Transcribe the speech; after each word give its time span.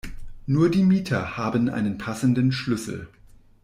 Nur 0.47 0.71
die 0.71 0.81
Mieter 0.81 1.37
haben 1.37 1.69
einen 1.69 1.99
passenden 1.99 2.51
Schlüssel. 2.51 3.07